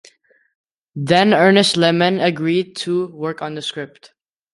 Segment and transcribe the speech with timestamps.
[0.95, 4.15] Then Ernest Lehman agreed to work on the script.